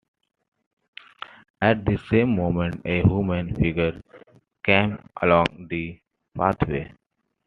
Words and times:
At 1.61 1.85
the 1.85 1.95
same 2.09 2.35
moment 2.35 2.81
a 2.85 3.03
human 3.03 3.53
figure 3.55 4.01
came 4.63 4.97
along 5.21 5.67
the 5.69 6.01
pathway. 6.35 6.91